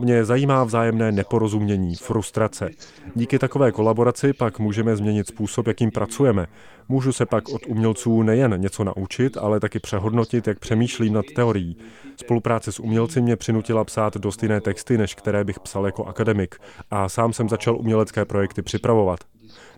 Mě 0.00 0.24
zajímá 0.24 0.64
vzájemné 0.64 1.12
neporozumění, 1.12 1.96
frustrace. 1.96 2.70
Díky 3.14 3.38
takové 3.38 3.72
kolaboraci 3.72 4.32
pak 4.32 4.58
můžeme 4.58 4.96
změnit 4.96 5.26
způsob, 5.26 5.66
jakým 5.66 5.90
pracujeme. 5.90 6.46
Můžu 6.88 7.12
se 7.12 7.26
pak 7.26 7.48
od 7.48 7.62
umělců 7.66 8.22
nejen 8.22 8.60
něco 8.60 8.84
naučit, 8.84 9.36
ale 9.36 9.60
taky 9.60 9.78
přehodnotit, 9.78 10.46
jak 10.46 10.58
přemýšlím 10.58 11.12
nad 11.12 11.24
teorií. 11.34 11.76
Spolupráce 12.16 12.72
s 12.72 12.80
umělci 12.80 13.20
mě 13.20 13.36
přinutila 13.36 13.84
psát 13.84 14.16
dost 14.16 14.42
jiné 14.42 14.60
texty, 14.60 14.98
než 14.98 15.14
které 15.14 15.44
bych 15.44 15.60
psal 15.60 15.86
jako 15.86 16.04
akademik. 16.04 16.56
A 16.90 17.08
sám 17.08 17.32
jsem 17.32 17.48
začal 17.48 17.76
umělecké 17.76 18.24
projekty 18.24 18.62
připravovat. 18.62 19.20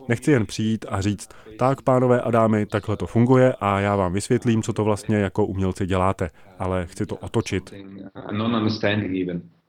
Nechci 0.08 0.30
jen 0.30 0.46
přijít 0.46 0.84
a 0.88 1.00
říct, 1.00 1.28
tak 1.58 1.82
pánové 1.82 2.20
a 2.20 2.30
dámy, 2.30 2.66
takhle 2.66 2.96
to 2.96 3.06
funguje 3.06 3.54
a 3.60 3.80
já 3.80 3.96
vám 3.96 4.12
vysvětlím, 4.12 4.62
co 4.62 4.72
to 4.72 4.84
vlastně 4.84 5.16
jako 5.16 5.46
umělci 5.46 5.86
děláte, 5.86 6.30
ale 6.58 6.86
chci 6.86 7.06
to 7.06 7.16
otočit. 7.16 7.74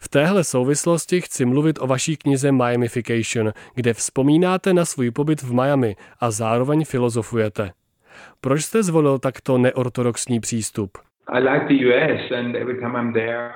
V 0.04 0.10
téhle 0.10 0.44
souvislosti 0.44 1.22
chci 1.22 1.46
mluvit 1.46 1.80
o 1.82 1.88
vaší 1.88 2.18
knize 2.18 2.52
Miamification, 2.52 3.54
kde 3.76 3.94
vzpomínáte 3.94 4.74
na 4.74 4.86
svůj 4.86 5.12
pobyt 5.12 5.42
v 5.42 5.54
Miami 5.54 5.96
a 6.20 6.32
zároveň 6.32 6.86
filozofujete. 6.86 7.72
Proč 8.42 8.64
jste 8.64 8.84
zvolil 8.84 9.20
takto 9.20 9.58
neortodoxní 9.58 10.40
přístup? 10.40 10.98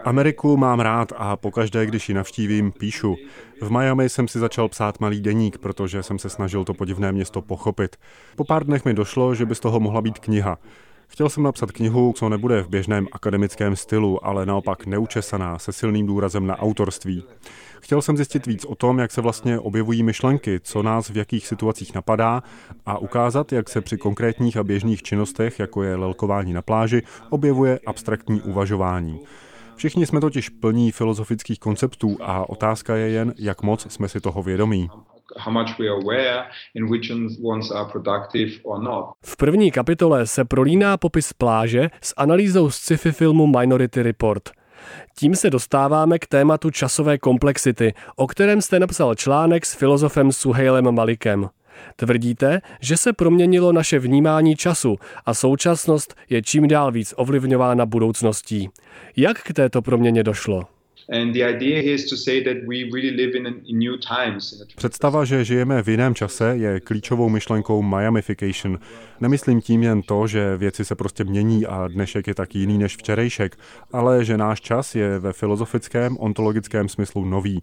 Ameriku 0.03 0.57
mám 0.57 0.79
rád 0.79 1.13
a 1.17 1.37
pokaždé, 1.37 1.85
když 1.85 2.09
ji 2.09 2.15
navštívím, 2.15 2.71
píšu. 2.71 3.15
V 3.61 3.71
Miami 3.71 4.09
jsem 4.09 4.27
si 4.27 4.39
začal 4.39 4.67
psát 4.67 4.99
malý 4.99 5.21
deník, 5.21 5.57
protože 5.57 6.03
jsem 6.03 6.19
se 6.19 6.29
snažil 6.29 6.63
to 6.63 6.73
podivné 6.73 7.11
město 7.11 7.41
pochopit. 7.41 7.95
Po 8.35 8.43
pár 8.43 8.65
dnech 8.65 8.85
mi 8.85 8.93
došlo, 8.93 9.35
že 9.35 9.45
by 9.45 9.55
z 9.55 9.59
toho 9.59 9.79
mohla 9.79 10.01
být 10.01 10.19
kniha. 10.19 10.57
Chtěl 11.07 11.29
jsem 11.29 11.43
napsat 11.43 11.71
knihu, 11.71 12.13
co 12.15 12.29
nebude 12.29 12.63
v 12.63 12.69
běžném 12.69 13.07
akademickém 13.11 13.75
stylu, 13.75 14.25
ale 14.25 14.45
naopak 14.45 14.85
neučesaná, 14.85 15.59
se 15.59 15.71
silným 15.71 16.07
důrazem 16.07 16.47
na 16.47 16.59
autorství. 16.59 17.23
Chtěl 17.81 18.01
jsem 18.01 18.17
zjistit 18.17 18.45
víc 18.45 18.65
o 18.65 18.75
tom, 18.75 18.99
jak 18.99 19.11
se 19.11 19.21
vlastně 19.21 19.59
objevují 19.59 20.03
myšlenky, 20.03 20.59
co 20.63 20.83
nás 20.83 21.09
v 21.09 21.17
jakých 21.17 21.47
situacích 21.47 21.93
napadá 21.93 22.43
a 22.85 22.97
ukázat, 22.97 23.51
jak 23.51 23.69
se 23.69 23.81
při 23.81 23.97
konkrétních 23.97 24.57
a 24.57 24.63
běžných 24.63 25.03
činnostech, 25.03 25.59
jako 25.59 25.83
je 25.83 25.95
lelkování 25.95 26.53
na 26.53 26.61
pláži, 26.61 27.01
objevuje 27.29 27.79
abstraktní 27.85 28.41
uvažování. 28.41 29.19
Všichni 29.75 30.05
jsme 30.05 30.21
totiž 30.21 30.49
plní 30.49 30.91
filozofických 30.91 31.59
konceptů 31.59 32.17
a 32.21 32.49
otázka 32.49 32.95
je 32.95 33.09
jen, 33.09 33.33
jak 33.37 33.63
moc 33.63 33.93
jsme 33.93 34.09
si 34.09 34.21
toho 34.21 34.43
vědomí 34.43 34.89
how 35.37 35.53
much 35.53 35.79
we 35.79 35.87
are 35.87 36.01
aware 36.03 36.43
in 36.75 36.89
which 36.89 37.11
ones 37.43 37.71
are 37.71 37.91
productive 37.91 38.51
or 38.63 38.83
not. 38.83 39.05
V 39.25 39.37
první 39.37 39.71
kapitole 39.71 40.27
se 40.27 40.45
prolíná 40.45 40.97
popis 40.97 41.33
pláže 41.33 41.89
s 42.01 42.13
analýzou 42.17 42.69
sci-fi 42.69 43.11
filmu 43.11 43.47
Minority 43.47 44.03
Report. 44.03 44.49
Tím 45.19 45.35
se 45.35 45.49
dostáváme 45.49 46.19
k 46.19 46.27
tématu 46.27 46.69
časové 46.69 47.17
komplexity, 47.17 47.93
o 48.15 48.27
kterém 48.27 48.61
jste 48.61 48.79
napsal 48.79 49.15
článek 49.15 49.65
s 49.65 49.75
filozofem 49.75 50.31
Suheilem 50.31 50.95
Malikem. 50.95 51.49
Tvrdíte, 51.95 52.61
že 52.81 52.97
se 52.97 53.13
proměnilo 53.13 53.71
naše 53.73 53.99
vnímání 53.99 54.55
času 54.55 54.95
a 55.25 55.33
současnost 55.33 56.15
je 56.29 56.41
čím 56.41 56.67
dál 56.67 56.91
víc 56.91 57.13
ovlivňována 57.17 57.85
budoucností. 57.85 58.69
Jak 59.15 59.41
k 59.41 59.53
této 59.53 59.81
proměně 59.81 60.23
došlo? 60.23 60.76
Představa, 64.75 65.25
že 65.25 65.45
žijeme 65.45 65.83
v 65.83 65.89
jiném 65.89 66.15
čase, 66.15 66.57
je 66.57 66.79
klíčovou 66.79 67.29
myšlenkou 67.29 67.81
Miamification. 67.81 68.79
Nemyslím 69.21 69.61
tím 69.61 69.83
jen 69.83 70.01
to, 70.01 70.27
že 70.27 70.57
věci 70.57 70.85
se 70.85 70.95
prostě 70.95 71.23
mění 71.23 71.65
a 71.65 71.87
dnešek 71.87 72.27
je 72.27 72.35
tak 72.35 72.55
jiný 72.55 72.77
než 72.77 72.97
včerejšek, 72.97 73.57
ale 73.91 74.25
že 74.25 74.37
náš 74.37 74.61
čas 74.61 74.95
je 74.95 75.19
ve 75.19 75.33
filozofickém, 75.33 76.17
ontologickém 76.17 76.89
smyslu 76.89 77.25
nový. 77.25 77.61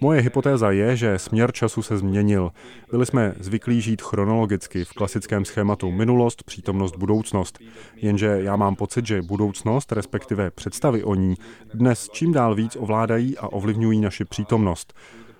Moje 0.00 0.20
hypotéza 0.20 0.70
je, 0.70 0.96
že 0.96 1.18
směr 1.18 1.52
času 1.52 1.82
se 1.82 1.98
změnil. 1.98 2.50
Byli 2.90 3.06
jsme 3.06 3.34
zvyklí 3.40 3.80
žít 3.80 4.02
chronologicky 4.02 4.84
v 4.84 4.92
klasickém 4.92 5.44
schématu 5.44 5.90
minulost, 5.90 6.42
přítomnost, 6.42 6.96
budoucnost. 6.96 7.58
Jenže 7.96 8.26
já 8.26 8.56
mám 8.56 8.76
pocit, 8.76 9.06
že 9.06 9.22
budoucnost, 9.22 9.92
respektive 9.92 10.50
představy 10.50 11.04
o 11.04 11.14
ní, 11.14 11.34
dnes 11.74 12.08
čím 12.12 12.32
dál 12.32 12.54
víc 12.54 12.75
ovládají 12.76 13.38
a 13.38 13.48
ovlivňují 13.48 14.00
naši 14.00 14.24
přítomnost. 14.24 14.94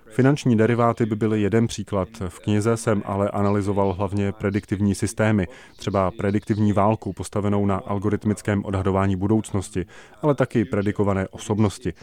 Finanční 0.09 0.57
deriváty 0.57 1.05
by 1.05 1.15
byly 1.15 1.41
jeden 1.41 1.67
příklad. 1.67 2.09
V 2.27 2.39
knize 2.39 2.77
jsem 2.77 3.03
ale 3.05 3.29
analyzoval 3.29 3.93
hlavně 3.93 4.31
prediktivní 4.31 4.95
systémy, 4.95 5.47
třeba 5.75 6.11
prediktivní 6.11 6.73
válku 6.73 7.13
postavenou 7.13 7.65
na 7.65 7.75
algoritmickém 7.75 8.65
odhadování 8.65 9.15
budoucnosti, 9.15 9.85
ale 10.21 10.35
taky 10.35 10.65
predikované 10.65 11.27
osobnosti. 11.27 11.93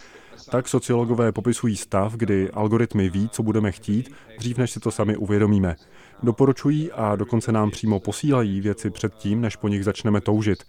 Tak 0.50 0.68
sociologové 0.68 1.32
popisují 1.32 1.76
stav, 1.76 2.12
kdy 2.12 2.50
algoritmy 2.50 3.10
ví, 3.10 3.28
co 3.28 3.42
budeme 3.42 3.72
chtít, 3.72 4.14
dřív 4.38 4.58
než 4.58 4.70
si 4.70 4.80
to 4.80 4.90
sami 4.90 5.16
uvědomíme. 5.16 5.76
Doporučují 6.22 6.92
a 6.92 7.16
dokonce 7.16 7.52
nám 7.52 7.70
přímo 7.70 8.00
posílají 8.00 8.60
věci 8.60 8.90
předtím, 8.90 9.40
než 9.40 9.56
po 9.56 9.68
nich 9.68 9.84
začneme 9.84 10.20
toužit. 10.20 10.64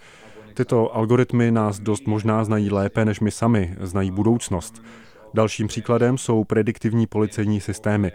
Tyto 0.55 0.95
algoritmy 0.95 1.51
nás 1.51 1.79
dost 1.79 2.07
možná 2.07 2.43
znají 2.43 2.71
lépe 2.71 3.05
než 3.05 3.19
my 3.19 3.31
sami, 3.31 3.75
znají 3.79 4.11
budoucnost. 4.11 4.83
Dalším 5.33 5.67
příkladem 5.67 6.17
jsou 6.17 6.43
prediktivní 6.43 7.07
policejní 7.07 7.61
systémy. 7.61 8.11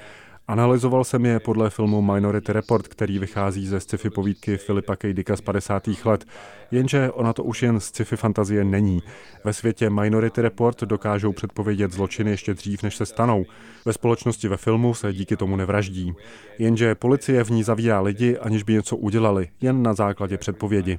Analyzoval 0.49 1.05
jsem 1.05 1.27
je 1.27 1.41
podle 1.41 1.71
filmu 1.71 2.03
Minority 2.03 2.53
Report, 2.53 2.89
který 2.89 3.19
vychází 3.19 3.67
ze 3.67 3.81
sci-fi 3.81 4.11
povídky 4.11 4.57
Filipa 4.57 4.97
K. 4.97 5.15
Dicka 5.15 5.37
z 5.37 5.41
50. 5.41 5.89
let. 6.05 6.25
Jenže 6.71 7.11
ona 7.11 7.33
to 7.33 7.45
už 7.45 7.63
jen 7.63 7.81
sci-fi 7.81 8.17
fantazie 8.17 8.65
není. 8.65 9.03
Ve 9.45 9.53
světě 9.53 9.91
Minority 9.91 10.43
Report 10.43 10.83
dokážou 10.83 11.33
předpovědět 11.33 11.93
zločiny 11.93 12.31
ještě 12.31 12.55
dřív, 12.55 12.83
než 12.83 12.97
se 12.97 13.07
stanou. 13.07 13.45
Ve 13.85 13.93
společnosti 13.93 14.49
ve 14.49 14.57
filmu 14.57 14.95
se 14.95 15.13
díky 15.13 15.37
tomu 15.37 15.57
nevraždí. 15.57 16.13
Jenže 16.59 16.95
policie 16.95 17.45
v 17.45 17.51
ní 17.51 17.63
zavírá 17.63 18.01
lidi, 18.01 18.39
aniž 18.39 18.63
by 18.63 18.73
něco 18.73 18.97
udělali, 18.97 19.49
jen 19.61 19.83
na 19.83 19.95
základě 19.95 20.37
předpovědi. 20.39 20.99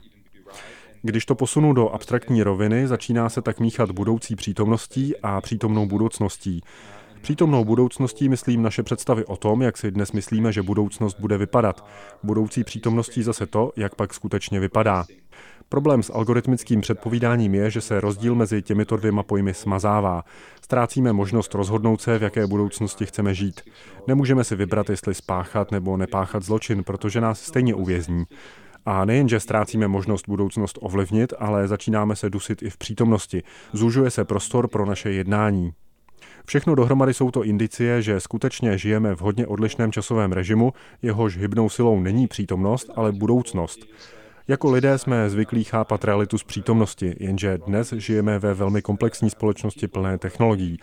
Když 1.03 1.25
to 1.25 1.35
posunu 1.35 1.73
do 1.73 1.89
abstraktní 1.89 2.43
roviny, 2.43 2.87
začíná 2.87 3.29
se 3.29 3.41
tak 3.41 3.59
míchat 3.59 3.91
budoucí 3.91 4.35
přítomností 4.35 5.13
a 5.23 5.41
přítomnou 5.41 5.85
budoucností. 5.85 6.61
Přítomnou 7.21 7.65
budoucností 7.65 8.29
myslím 8.29 8.61
naše 8.61 8.83
představy 8.83 9.25
o 9.25 9.37
tom, 9.37 9.61
jak 9.61 9.77
si 9.77 9.91
dnes 9.91 10.11
myslíme, 10.11 10.51
že 10.51 10.61
budoucnost 10.61 11.19
bude 11.19 11.37
vypadat. 11.37 11.85
Budoucí 12.23 12.63
přítomností 12.63 13.23
zase 13.23 13.45
to, 13.45 13.71
jak 13.75 13.95
pak 13.95 14.13
skutečně 14.13 14.59
vypadá. 14.59 15.05
Problém 15.69 16.03
s 16.03 16.13
algoritmickým 16.13 16.81
předpovídáním 16.81 17.55
je, 17.55 17.71
že 17.71 17.81
se 17.81 18.01
rozdíl 18.01 18.35
mezi 18.35 18.61
těmito 18.61 18.97
dvěma 18.97 19.23
pojmy 19.23 19.53
smazává. 19.53 20.23
Ztrácíme 20.61 21.13
možnost 21.13 21.55
rozhodnout 21.55 22.01
se, 22.01 22.19
v 22.19 22.23
jaké 22.23 22.47
budoucnosti 22.47 23.05
chceme 23.05 23.33
žít. 23.33 23.61
Nemůžeme 24.07 24.43
si 24.43 24.55
vybrat, 24.55 24.89
jestli 24.89 25.13
spáchat 25.13 25.71
nebo 25.71 25.97
nepáchat 25.97 26.43
zločin, 26.43 26.83
protože 26.83 27.21
nás 27.21 27.41
stejně 27.41 27.75
uvězní. 27.75 28.25
A 28.85 29.05
nejenže 29.05 29.39
ztrácíme 29.39 29.87
možnost 29.87 30.27
budoucnost 30.27 30.77
ovlivnit, 30.81 31.33
ale 31.39 31.67
začínáme 31.67 32.15
se 32.15 32.29
dusit 32.29 32.63
i 32.63 32.69
v 32.69 32.77
přítomnosti. 32.77 33.43
Zužuje 33.73 34.09
se 34.11 34.25
prostor 34.25 34.67
pro 34.67 34.85
naše 34.85 35.11
jednání. 35.11 35.73
Všechno 36.45 36.75
dohromady 36.75 37.13
jsou 37.13 37.31
to 37.31 37.43
indicie, 37.43 38.01
že 38.01 38.19
skutečně 38.19 38.77
žijeme 38.77 39.15
v 39.15 39.19
hodně 39.19 39.47
odlišném 39.47 39.91
časovém 39.91 40.31
režimu, 40.31 40.73
jehož 41.01 41.37
hybnou 41.37 41.69
silou 41.69 41.99
není 41.99 42.27
přítomnost, 42.27 42.89
ale 42.95 43.11
budoucnost. 43.11 43.79
Jako 44.47 44.71
lidé 44.71 44.97
jsme 44.97 45.29
zvyklí 45.29 45.63
chápat 45.63 46.03
realitu 46.03 46.37
z 46.37 46.43
přítomnosti, 46.43 47.15
jenže 47.19 47.57
dnes 47.57 47.93
žijeme 47.93 48.39
ve 48.39 48.53
velmi 48.53 48.81
komplexní 48.81 49.29
společnosti 49.29 49.87
plné 49.87 50.17
technologií. 50.17 50.77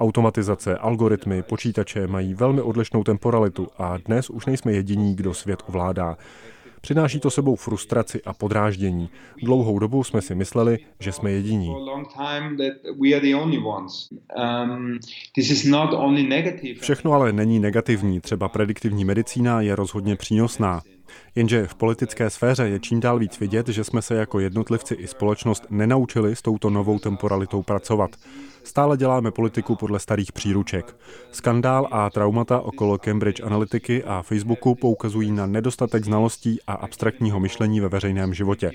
Automatizace, 0.00 0.76
algoritmy, 0.76 1.42
počítače 1.42 2.06
mají 2.06 2.34
velmi 2.34 2.60
odlišnou 2.60 3.04
temporalitu 3.04 3.68
a 3.78 3.96
dnes 3.96 4.30
už 4.30 4.46
nejsme 4.46 4.72
jediní, 4.72 5.16
kdo 5.16 5.34
svět 5.34 5.62
ovládá. 5.68 6.16
Přináší 6.80 7.20
to 7.20 7.30
sebou 7.30 7.56
frustraci 7.56 8.22
a 8.22 8.32
podráždění. 8.32 9.08
Dlouhou 9.42 9.78
dobu 9.78 10.04
jsme 10.04 10.22
si 10.22 10.34
mysleli, 10.34 10.78
že 11.00 11.12
jsme 11.12 11.30
jediní. 11.30 11.68
Um, 14.48 14.98
Všechno 16.80 17.12
ale 17.12 17.32
není 17.32 17.60
negativní, 17.60 18.20
třeba 18.20 18.48
prediktivní 18.48 19.04
medicína 19.04 19.60
je 19.60 19.76
rozhodně 19.76 20.16
přínosná. 20.16 20.82
Jenže 21.34 21.66
v 21.66 21.74
politické 21.74 22.30
sféře 22.30 22.68
je 22.68 22.80
čím 22.80 23.00
dál 23.00 23.18
víc 23.18 23.40
vidět, 23.40 23.68
že 23.68 23.84
jsme 23.84 24.02
se 24.02 24.14
jako 24.14 24.40
jednotlivci 24.40 24.94
i 24.94 25.06
společnost 25.06 25.66
nenaučili 25.70 26.36
s 26.36 26.42
touto 26.42 26.70
novou 26.70 26.98
temporalitou 26.98 27.62
pracovat. 27.62 28.10
Stále 28.64 28.96
děláme 28.96 29.30
politiku 29.30 29.76
podle 29.76 29.98
starých 29.98 30.32
příruček. 30.32 30.96
Skandál 31.32 31.88
a 31.90 32.10
traumata 32.10 32.60
okolo 32.60 32.98
Cambridge 32.98 33.40
Analytiky 33.40 34.04
a 34.04 34.22
Facebooku 34.22 34.74
poukazují 34.74 35.32
na 35.32 35.46
nedostatek 35.46 36.04
znalostí 36.04 36.58
a 36.66 36.72
abstraktního 36.72 37.40
myšlení 37.40 37.80
ve 37.80 37.88
veřejném 37.88 38.34
životě. 38.34 38.70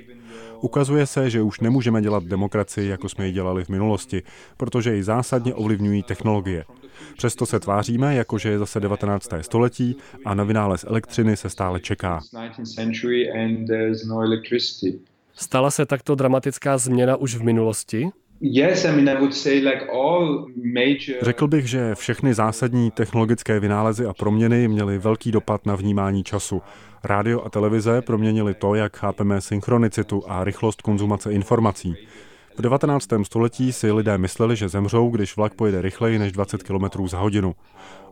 Ukazuje 0.61 1.05
se, 1.05 1.29
že 1.29 1.41
už 1.41 1.59
nemůžeme 1.59 2.01
dělat 2.01 2.23
demokracii, 2.23 2.89
jako 2.89 3.09
jsme 3.09 3.27
ji 3.27 3.33
dělali 3.33 3.65
v 3.65 3.69
minulosti, 3.69 4.23
protože 4.57 4.95
ji 4.95 5.03
zásadně 5.03 5.53
ovlivňují 5.53 6.03
technologie. 6.03 6.65
Přesto 7.17 7.45
se 7.45 7.59
tváříme, 7.59 8.15
jako 8.15 8.37
že 8.37 8.49
je 8.49 8.59
zase 8.59 8.79
19. 8.79 9.29
století 9.41 9.97
a 10.25 10.33
na 10.33 10.43
vynález 10.43 10.85
elektřiny 10.87 11.37
se 11.37 11.49
stále 11.49 11.79
čeká. 11.79 12.21
Stala 15.33 15.71
se 15.71 15.85
takto 15.85 16.15
dramatická 16.15 16.77
změna 16.77 17.15
už 17.15 17.35
v 17.35 17.43
minulosti? 17.43 18.09
Řekl 21.21 21.47
bych, 21.47 21.67
že 21.67 21.95
všechny 21.95 22.33
zásadní 22.33 22.91
technologické 22.91 23.59
vynálezy 23.59 24.05
a 24.05 24.13
proměny 24.13 24.67
měly 24.67 24.97
velký 24.97 25.31
dopad 25.31 25.65
na 25.65 25.75
vnímání 25.75 26.23
času. 26.23 26.61
Rádio 27.03 27.41
a 27.41 27.49
televize 27.49 28.01
proměnily 28.01 28.53
to, 28.53 28.75
jak 28.75 28.97
chápeme 28.97 29.41
synchronicitu 29.41 30.23
a 30.27 30.43
rychlost 30.43 30.81
konzumace 30.81 31.33
informací. 31.33 31.95
V 32.57 32.61
19. 32.61 33.07
století 33.23 33.73
si 33.73 33.91
lidé 33.91 34.17
mysleli, 34.17 34.55
že 34.55 34.69
zemřou, 34.69 35.09
když 35.09 35.35
vlak 35.35 35.53
pojede 35.53 35.81
rychleji 35.81 36.19
než 36.19 36.31
20 36.31 36.63
km 36.63 37.07
za 37.07 37.19
hodinu. 37.19 37.55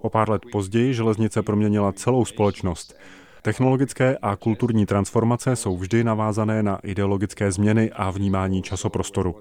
O 0.02 0.10
pár 0.10 0.30
let 0.30 0.42
později 0.52 0.94
železnice 0.94 1.42
proměnila 1.42 1.92
celou 1.92 2.26
společnost. 2.26 3.00
Technologické 3.42 4.18
a 4.22 4.36
kulturní 4.36 4.86
transformace 4.86 5.56
jsou 5.56 5.78
vždy 5.78 6.04
navázané 6.04 6.64
na 6.64 6.80
ideologické 6.84 7.52
změny 7.52 7.92
a 7.92 8.10
vnímání 8.10 8.62
časoprostoru. 8.62 9.36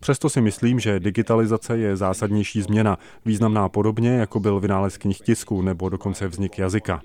Přesto 0.00 0.28
si 0.30 0.40
myslím, 0.40 0.80
že 0.80 1.00
digitalizace 1.00 1.78
je 1.78 1.96
zásadnější 1.96 2.62
změna, 2.62 2.98
významná 3.24 3.68
podobně, 3.68 4.10
jako 4.10 4.40
byl 4.40 4.60
vynález 4.60 4.98
knih 4.98 5.20
tisku 5.20 5.62
nebo 5.62 5.88
dokonce 5.88 6.28
vznik 6.28 6.58
jazyka. 6.58 7.00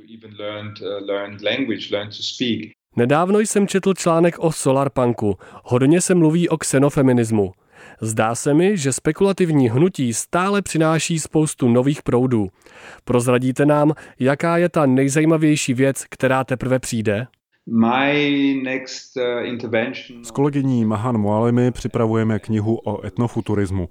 Nedávno 2.95 3.39
jsem 3.39 3.67
četl 3.67 3.93
článek 3.93 4.35
o 4.39 4.51
solarpunku. 4.51 5.37
Hodně 5.63 6.01
se 6.01 6.15
mluví 6.15 6.49
o 6.49 6.57
xenofeminismu. 6.57 7.51
Zdá 8.01 8.35
se 8.35 8.53
mi, 8.53 8.77
že 8.77 8.93
spekulativní 8.93 9.69
hnutí 9.69 10.13
stále 10.13 10.61
přináší 10.61 11.19
spoustu 11.19 11.69
nových 11.69 12.03
proudů. 12.03 12.47
Prozradíte 13.05 13.65
nám, 13.65 13.93
jaká 14.19 14.57
je 14.57 14.69
ta 14.69 14.85
nejzajímavější 14.85 15.73
věc, 15.73 16.05
která 16.09 16.43
teprve 16.43 16.79
přijde? 16.79 17.27
next 18.63 19.17
uh, 19.17 19.45
intervention... 19.45 20.25
S 20.25 20.31
kolegyní 20.31 20.85
Mahan 20.85 21.17
Moalemi 21.17 21.71
připravujeme 21.71 22.39
knihu 22.39 22.79
o 22.85 23.05
etnofuturismu. 23.05 23.89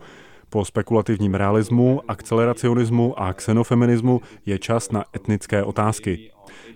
Po 0.48 0.64
spekulativním 0.64 1.34
realismu, 1.34 2.00
akceleracionismu 2.08 3.20
a 3.20 3.32
xenofeminismu 3.32 4.20
je 4.46 4.58
čas 4.58 4.90
na 4.90 5.04
etnické 5.16 5.62
otázky. 5.62 6.30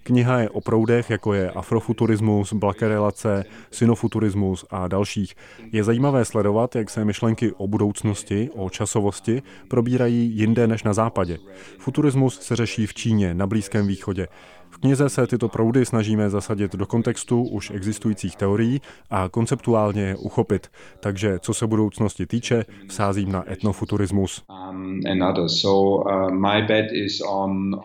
Kniha 0.08 0.38
je 0.40 0.50
o 0.50 0.60
proudech, 0.60 1.10
jako 1.10 1.34
je 1.34 1.50
afrofuturismus, 1.50 2.52
blakerelace, 2.52 3.44
synofuturismus 3.70 4.64
a 4.70 4.88
dalších. 4.88 5.34
Je 5.72 5.84
zajímavé 5.84 6.24
sledovat, 6.24 6.76
jak 6.76 6.90
se 6.90 7.04
myšlenky 7.04 7.52
o 7.52 7.68
budoucnosti, 7.68 8.50
o 8.54 8.70
časovosti 8.70 9.42
probírají 9.68 10.36
jinde 10.36 10.66
než 10.66 10.82
na 10.82 10.92
západě. 10.92 11.38
Futurismus 11.78 12.40
se 12.40 12.56
řeší 12.56 12.86
v 12.86 12.94
Číně, 12.94 13.34
na 13.34 13.46
Blízkém 13.46 13.86
východě. 13.86 14.28
V 14.70 14.78
knize 14.78 15.08
se 15.08 15.26
tyto 15.26 15.48
proudy 15.48 15.86
snažíme 15.86 16.30
zasadit 16.30 16.76
do 16.76 16.86
kontextu 16.86 17.42
už 17.42 17.70
existujících 17.70 18.36
teorií 18.36 18.80
a 19.10 19.28
konceptuálně 19.28 20.02
je 20.02 20.16
uchopit. 20.16 20.70
Takže 21.00 21.38
co 21.38 21.54
se 21.54 21.66
budoucnosti 21.66 22.26
týče, 22.26 22.64
vsázím 22.88 23.32
na 23.32 23.52
etnofuturismus. 23.52 24.44
Um, 24.70 25.00
so, 25.46 26.04
uh, 26.04 26.30
my 26.30 26.62
bet 26.68 26.86
is 26.92 27.22
on 27.28 27.80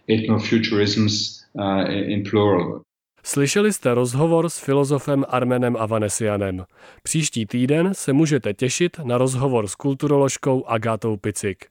in 1.89 2.23
plural. 2.29 2.81
Slyšeli 3.25 3.73
jste 3.73 3.93
rozhovor 3.93 4.49
s 4.49 4.59
filozofem 4.59 5.25
Armenem 5.29 5.75
Avanesianem. 5.79 6.63
Příští 7.03 7.45
týden 7.45 7.93
se 7.93 8.13
můžete 8.13 8.53
těšit 8.53 8.99
na 9.03 9.17
rozhovor 9.17 9.67
s 9.67 9.75
kulturoložkou 9.75 10.65
Agátou 10.65 11.17
Picik. 11.17 11.65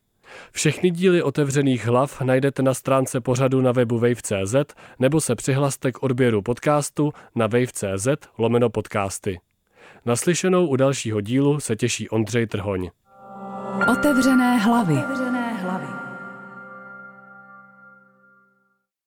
Všechny 0.52 0.90
díly 0.90 1.22
otevřených 1.22 1.86
hlav 1.86 2.20
najdete 2.20 2.62
na 2.62 2.74
stránce 2.74 3.20
pořadu 3.20 3.60
na 3.60 3.72
webu 3.72 3.98
wave.cz 3.98 4.54
nebo 4.98 5.20
se 5.20 5.34
přihlaste 5.34 5.92
k 5.92 6.02
odběru 6.02 6.42
podcastu 6.42 7.12
na 7.34 7.46
wave.cz 7.46 8.08
lomeno 8.38 8.70
podcasty. 8.70 9.40
Naslyšenou 10.06 10.66
u 10.66 10.76
dalšího 10.76 11.20
dílu 11.20 11.60
se 11.60 11.76
těší 11.76 12.08
Ondřej 12.08 12.46
Trhoň. 12.46 12.90
Otevřené 13.92 14.58
hlavy. 14.58 15.31